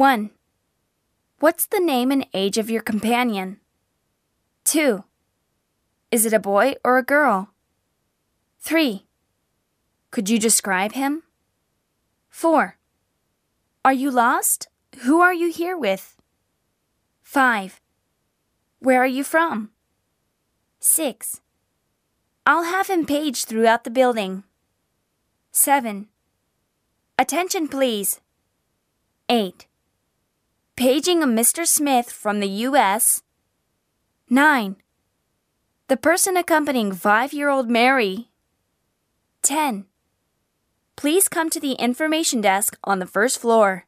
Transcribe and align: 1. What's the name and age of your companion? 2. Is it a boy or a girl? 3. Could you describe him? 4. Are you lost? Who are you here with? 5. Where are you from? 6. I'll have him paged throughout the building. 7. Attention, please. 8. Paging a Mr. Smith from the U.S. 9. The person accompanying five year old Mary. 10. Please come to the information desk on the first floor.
1. 0.00 0.30
What's 1.40 1.66
the 1.66 1.78
name 1.78 2.10
and 2.10 2.26
age 2.32 2.56
of 2.56 2.70
your 2.70 2.80
companion? 2.80 3.60
2. 4.64 5.04
Is 6.10 6.24
it 6.24 6.32
a 6.32 6.38
boy 6.38 6.76
or 6.82 6.96
a 6.96 7.02
girl? 7.02 7.50
3. 8.60 9.04
Could 10.10 10.30
you 10.30 10.38
describe 10.38 10.92
him? 10.92 11.24
4. 12.30 12.78
Are 13.84 13.92
you 13.92 14.10
lost? 14.10 14.68
Who 15.00 15.20
are 15.20 15.34
you 15.34 15.52
here 15.52 15.76
with? 15.76 16.16
5. 17.22 17.78
Where 18.78 19.02
are 19.02 19.14
you 19.18 19.22
from? 19.22 19.68
6. 20.78 21.42
I'll 22.46 22.64
have 22.64 22.88
him 22.88 23.04
paged 23.04 23.48
throughout 23.48 23.84
the 23.84 23.90
building. 23.90 24.44
7. 25.52 26.08
Attention, 27.18 27.68
please. 27.68 28.22
8. 29.28 29.66
Paging 30.80 31.22
a 31.22 31.26
Mr. 31.26 31.66
Smith 31.66 32.10
from 32.10 32.40
the 32.40 32.48
U.S. 32.64 33.22
9. 34.30 34.76
The 35.88 35.96
person 35.98 36.38
accompanying 36.38 36.94
five 36.94 37.34
year 37.34 37.50
old 37.50 37.68
Mary. 37.68 38.30
10. 39.42 39.84
Please 40.96 41.28
come 41.28 41.50
to 41.50 41.60
the 41.60 41.72
information 41.72 42.40
desk 42.40 42.78
on 42.82 42.98
the 42.98 43.04
first 43.06 43.38
floor. 43.38 43.84